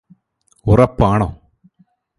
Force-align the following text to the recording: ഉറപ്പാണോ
ഉറപ്പാണോ 0.65 1.29